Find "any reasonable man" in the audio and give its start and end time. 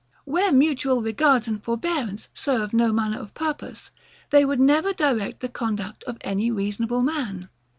6.21-7.49